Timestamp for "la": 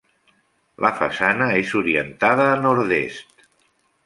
0.85-0.89